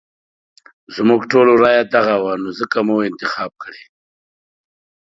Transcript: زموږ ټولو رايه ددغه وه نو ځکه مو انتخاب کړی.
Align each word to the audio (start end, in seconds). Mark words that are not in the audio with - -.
زموږ 0.95 1.21
ټولو 1.31 1.51
رايه 1.63 1.83
ددغه 1.85 2.15
وه 2.23 2.33
نو 2.41 2.49
ځکه 2.59 2.77
مو 2.87 2.95
انتخاب 3.09 3.51
کړی. 3.63 3.83